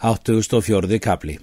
84. 0.00 1.00
kapli 1.00 1.40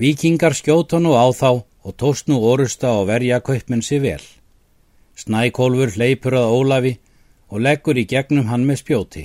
Víkingar 0.00 0.54
skjóta 0.56 0.96
nú 0.96 1.12
á 1.12 1.28
þá 1.28 1.60
og 1.60 1.92
tóst 2.00 2.24
nú 2.24 2.40
orusta 2.40 2.88
og 2.96 3.08
verja 3.12 3.36
kaupmenn 3.44 3.84
sér 3.84 4.00
vel. 4.00 4.24
Snækólfur 5.12 5.92
hleypur 5.92 6.38
að 6.40 6.52
Ólafi 6.56 6.92
og 7.52 7.60
leggur 7.60 8.00
í 8.00 8.06
gegnum 8.08 8.48
hann 8.48 8.64
með 8.64 8.80
spjóti. 8.80 9.24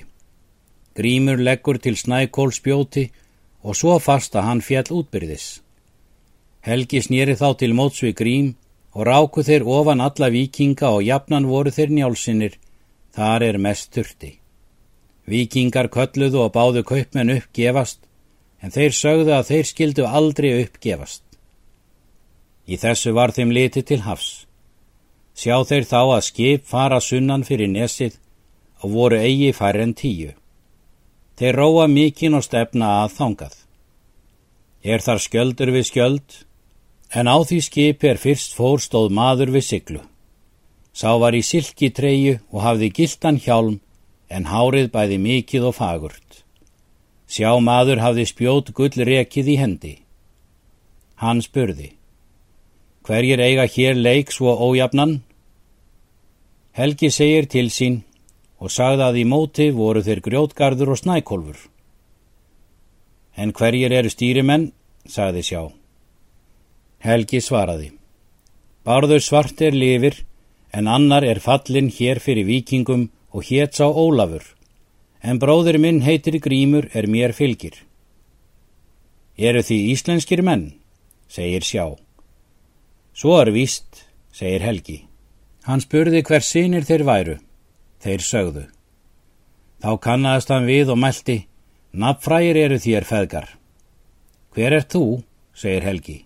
Grímur 1.00 1.40
leggur 1.40 1.80
til 1.80 1.96
Snækól 1.96 2.52
spjóti 2.52 3.06
og 3.64 3.80
svo 3.80 3.96
fast 4.04 4.36
að 4.36 4.48
hann 4.50 4.62
fjall 4.68 4.92
útbyrðis. 5.00 5.62
Helgi 6.60 7.00
snýri 7.08 7.40
þá 7.40 7.56
til 7.56 7.72
mótsvi 7.72 8.12
Grím 8.12 8.58
og 8.92 9.08
ráku 9.08 9.46
þeir 9.48 9.64
ofan 9.64 10.04
alla 10.04 10.28
vikinga 10.28 10.92
og 10.92 11.08
jafnan 11.08 11.48
voru 11.48 11.72
þeir 11.72 11.88
njálsinnir, 11.88 12.60
þar 13.16 13.48
er 13.48 13.58
mest 13.64 13.96
þurfti. 13.96 14.40
Vikingar 15.24 15.88
kölluðu 15.88 16.44
og 16.44 16.52
báðu 16.52 16.84
kaupmenn 16.84 17.32
uppgefast 17.38 18.05
en 18.66 18.74
þeir 18.74 18.96
sögðu 18.98 19.34
að 19.36 19.50
þeir 19.52 19.68
skildu 19.70 20.06
aldrei 20.10 20.50
uppgefast. 20.64 21.22
Í 22.66 22.80
þessu 22.82 23.12
var 23.14 23.34
þeim 23.36 23.52
litið 23.54 23.86
til 23.92 24.00
hafs. 24.02 24.30
Sjá 25.38 25.60
þeir 25.70 25.86
þá 25.86 26.00
að 26.02 26.24
skip 26.26 26.66
fara 26.66 26.98
sunnan 27.04 27.46
fyrir 27.46 27.70
nesið 27.70 28.16
og 28.82 28.96
voru 28.96 29.20
eigi 29.22 29.52
fær 29.54 29.78
en 29.84 29.94
tíu. 29.94 30.32
Þeir 31.38 31.60
róa 31.60 31.86
mikinn 31.92 32.38
og 32.40 32.46
stefna 32.48 32.90
að 33.04 33.14
þangað. 33.20 33.56
Er 34.82 35.04
þar 35.06 35.22
skjöldur 35.22 35.72
við 35.76 35.86
skjöld, 35.92 36.40
en 37.14 37.30
á 37.30 37.38
því 37.46 37.60
skipi 37.68 38.10
er 38.10 38.22
fyrst 38.22 38.58
fórstóð 38.58 39.14
maður 39.14 39.54
við 39.58 39.68
siglu. 39.68 40.02
Sá 40.96 41.12
var 41.22 41.38
í 41.38 41.44
silki 41.46 41.92
treyu 41.94 42.40
og 42.50 42.64
hafði 42.66 42.90
gildan 42.98 43.38
hjálm, 43.38 43.78
en 44.32 44.50
hárið 44.50 44.90
bæði 44.96 45.22
mikið 45.22 45.70
og 45.70 45.78
fagurt. 45.78 46.45
Sjá 47.26 47.58
maður 47.58 48.02
hafði 48.04 48.26
spjót 48.30 48.72
gull 48.78 48.94
rekið 49.10 49.48
í 49.50 49.56
hendi. 49.58 49.94
Hann 51.18 51.42
spurði, 51.42 51.96
hverjir 53.08 53.42
eiga 53.42 53.66
hér 53.66 53.98
leik 53.98 54.34
svo 54.36 54.54
ójafnan? 54.54 55.22
Helgi 56.76 57.10
segir 57.10 57.48
til 57.50 57.72
sín 57.72 58.04
og 58.60 58.72
sagði 58.72 59.06
að 59.08 59.20
í 59.22 59.26
móti 59.26 59.70
voru 59.74 60.04
þeir 60.06 60.22
grjótgarður 60.28 60.94
og 60.94 61.02
snækólfur. 61.02 61.58
En 63.36 63.52
hverjir 63.56 63.92
eru 63.92 64.12
stýrimenn, 64.12 64.72
sagði 65.08 65.44
sjá. 65.44 65.62
Helgi 67.06 67.42
svaraði, 67.42 67.92
barður 68.86 69.24
svart 69.24 69.62
er 69.62 69.76
lifir, 69.76 70.22
en 70.72 70.88
annar 70.88 71.24
er 71.24 71.40
fallin 71.40 71.90
hér 71.90 72.20
fyrir 72.20 72.48
vikingum 72.48 73.10
og 73.32 73.48
hétt 73.50 73.76
sá 73.78 73.88
Ólafur 73.88 74.55
en 75.26 75.40
bróður 75.42 75.80
minn 75.82 76.04
heitir 76.06 76.38
Grímur 76.38 76.86
er 76.94 77.08
mér 77.10 77.34
fylgir. 77.34 77.80
Eru 79.36 79.64
því 79.66 79.78
íslenskir 79.96 80.44
menn, 80.46 80.76
segir 81.28 81.66
sjá. 81.66 81.86
Svo 83.16 83.40
er 83.42 83.50
víst, 83.56 84.06
segir 84.32 84.62
Helgi. 84.62 85.00
Hann 85.66 85.82
spurði 85.82 86.22
hver 86.22 86.46
sínir 86.46 86.86
þeir 86.86 87.04
væru. 87.10 87.36
Þeir 88.06 88.22
sögðu. 88.22 88.66
Þá 89.82 89.92
kannast 90.06 90.52
hann 90.54 90.70
við 90.70 90.94
og 90.94 91.02
meldi, 91.02 91.40
nafnfrægir 91.92 92.62
eru 92.62 92.78
þér 92.86 93.10
feðgar. 93.10 93.50
Hver 94.54 94.78
er 94.78 94.86
þú, 94.86 95.24
segir 95.58 95.90
Helgi. 95.90 96.20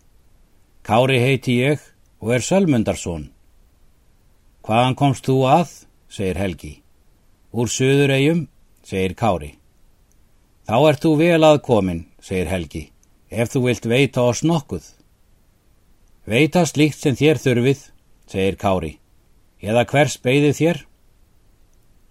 Kári 0.83 1.21
heiti 1.23 1.59
ég 1.63 1.81
og 2.19 2.35
er 2.35 2.43
Sölmundarsson. 2.43 3.29
Hvaðan 4.65 4.99
komst 4.99 5.25
þú 5.29 5.39
að, 5.47 5.75
segir 6.11 6.41
Helgi. 6.41 6.73
Úr 7.55 7.71
söður 7.71 8.11
eigum 8.13 8.47
segir 8.89 9.13
Kári. 9.13 9.53
Þá 10.65 10.77
ert 10.89 11.03
þú 11.03 11.11
vel 11.19 11.45
aðkomin, 11.45 12.01
segir 12.21 12.49
Helgi, 12.49 12.83
ef 13.29 13.51
þú 13.53 13.61
vilt 13.67 13.85
veita 13.89 14.25
oss 14.25 14.41
nokkuð. 14.45 14.85
Veita 16.29 16.65
slíkt 16.65 16.97
sem 16.97 17.17
þér 17.17 17.41
þurfið, 17.41 17.83
segir 18.29 18.57
Kári, 18.61 18.93
eða 19.61 19.85
hvers 19.89 20.17
beigðið 20.25 20.55
þér? 20.61 20.81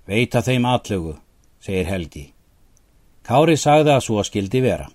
Veita 0.09 0.43
þeim 0.43 0.69
atlögu, 0.71 1.15
segir 1.62 1.91
Helgi. 1.91 2.25
Kári 3.27 3.59
sagði 3.61 3.94
að 3.97 4.05
svo 4.06 4.25
skildi 4.25 4.62
vera. 4.65 4.88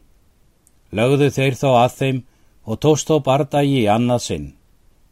Lögðu 0.93 1.29
þeir 1.35 1.59
þá 1.59 1.69
að 1.83 1.95
þeim 1.99 2.23
og 2.63 2.79
tóst 2.79 3.11
á 3.11 3.17
bardagi 3.19 3.83
í 3.83 3.91
annað 3.91 4.23
sinn, 4.27 4.47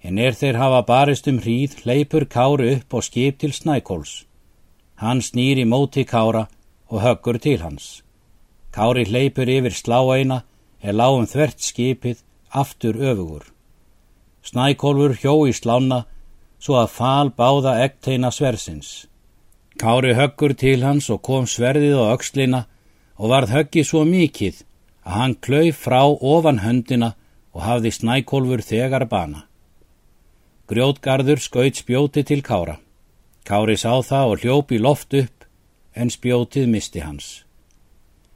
en 0.01 0.17
er 0.17 0.35
þeir 0.37 0.57
hafa 0.61 0.81
barist 0.87 1.27
um 1.27 1.39
hríð, 1.43 1.81
leipur 1.85 2.25
Kári 2.25 2.77
upp 2.77 2.95
og 2.97 3.05
skip 3.05 3.39
til 3.43 3.51
Snækóls. 3.53 4.25
Hann 5.01 5.21
snýr 5.21 5.61
í 5.61 5.67
móti 5.67 6.05
Kára 6.07 6.47
og 6.91 7.01
höggur 7.01 7.39
til 7.39 7.61
hans. 7.63 8.03
Kári 8.75 9.05
hleypur 9.07 9.47
yfir 9.47 9.75
sláeina 9.75 10.41
er 10.83 10.95
lágum 10.95 11.27
þvert 11.27 11.63
skipið 11.63 12.23
aftur 12.51 12.99
öfugur. 12.99 13.45
Snækólfur 14.43 15.15
hjó 15.21 15.35
í 15.47 15.53
slána 15.55 16.03
svo 16.59 16.77
að 16.81 16.93
fal 16.97 17.31
báða 17.31 17.77
ekteina 17.85 18.31
sversins. 18.31 19.07
Kári 19.79 20.13
höggur 20.19 20.53
til 20.53 20.83
hans 20.83 21.09
og 21.09 21.21
kom 21.23 21.47
sverðið 21.47 21.95
á 21.99 22.11
aukslina 22.11 22.65
og 23.17 23.31
varð 23.31 23.55
höggi 23.55 23.83
svo 23.87 24.03
mikið 24.05 24.63
að 25.05 25.17
hann 25.17 25.35
klauf 25.45 25.83
frá 25.85 26.01
ofan 26.05 26.59
höndina 26.65 27.13
og 27.55 27.63
hafði 27.67 27.91
snækólfur 27.95 28.63
þegar 28.67 29.07
bana. 29.07 29.45
Grjótgarður 30.67 31.39
skaut 31.39 31.75
spjóti 31.75 32.23
til 32.23 32.43
Kára. 32.43 32.77
Kári 33.47 33.75
sá 33.75 33.99
það 34.03 34.31
og 34.31 34.43
hljópi 34.43 34.79
loft 34.79 35.13
upp 35.13 35.40
en 35.95 36.09
spjótið 36.09 36.67
misti 36.71 37.01
hans. 37.03 37.43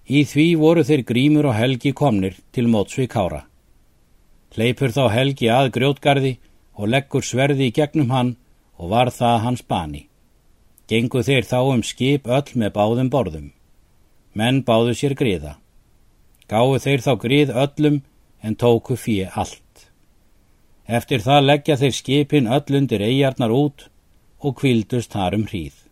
Í 0.06 0.22
því 0.30 0.48
voru 0.62 0.84
þeir 0.86 1.04
grímur 1.10 1.50
og 1.50 1.58
helgi 1.58 1.92
komnir 1.94 2.36
til 2.54 2.68
mótsvi 2.70 3.08
kára. 3.10 3.46
Hleypur 4.56 4.94
þá 4.94 5.06
helgi 5.12 5.50
að 5.52 5.72
grjótgarði 5.76 6.36
og 6.76 6.92
leggur 6.94 7.26
sverði 7.26 7.70
í 7.70 7.76
gegnum 7.76 8.12
hann 8.14 8.36
og 8.78 8.92
var 8.92 9.12
það 9.12 9.42
hans 9.46 9.64
bani. 9.66 10.06
Gengu 10.88 11.24
þeir 11.26 11.48
þá 11.50 11.60
um 11.74 11.84
skip 11.84 12.28
öll 12.28 12.52
með 12.54 12.76
báðum 12.76 13.10
borðum. 13.10 13.48
Menn 14.38 14.62
báðu 14.68 14.94
sér 14.94 15.16
griða. 15.18 15.56
Gáðu 16.48 16.82
þeir 16.84 17.02
þá 17.02 17.14
grið 17.24 17.54
öllum 17.64 18.02
en 18.46 18.56
tóku 18.56 18.98
fyrir 19.00 19.34
allt. 19.34 19.62
Eftir 20.86 21.24
það 21.26 21.48
leggja 21.50 21.80
þeir 21.82 21.96
skipin 21.98 22.52
öll 22.52 22.78
undir 22.78 23.02
eigarnar 23.02 23.50
út 23.56 23.88
og 24.46 24.60
kvildust 24.60 25.16
þar 25.16 25.40
um 25.40 25.48
hríð. 25.50 25.85